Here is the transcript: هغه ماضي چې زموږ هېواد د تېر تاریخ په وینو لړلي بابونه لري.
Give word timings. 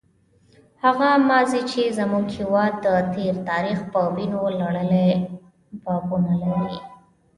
هغه 0.83 1.09
ماضي 1.29 1.61
چې 1.71 1.81
زموږ 1.97 2.25
هېواد 2.39 2.73
د 2.85 2.87
تېر 3.13 3.35
تاریخ 3.49 3.79
په 3.93 4.01
وینو 4.15 4.41
لړلي 4.59 5.09
بابونه 5.83 6.33
لري. 6.43 6.77